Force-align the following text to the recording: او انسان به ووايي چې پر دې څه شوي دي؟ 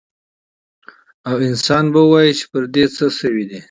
او 1.29 1.35
انسان 1.49 1.83
به 1.93 1.99
ووايي 2.05 2.31
چې 2.39 2.45
پر 2.51 2.63
دې 2.73 2.85
څه 2.95 3.05
شوي 3.19 3.43
دي؟ 3.49 3.59